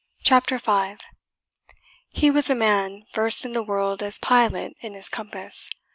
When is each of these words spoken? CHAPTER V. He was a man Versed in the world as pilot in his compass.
CHAPTER 0.23 0.57
V. 0.57 0.95
He 2.09 2.31
was 2.31 2.49
a 2.49 2.55
man 2.55 3.05
Versed 3.13 3.45
in 3.45 3.51
the 3.51 3.61
world 3.61 4.01
as 4.01 4.17
pilot 4.17 4.73
in 4.81 4.95
his 4.95 5.07
compass. 5.09 5.69